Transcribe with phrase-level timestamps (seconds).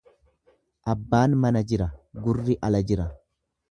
[0.95, 1.91] Abbaan mana jira
[2.27, 3.11] gurri ala jira.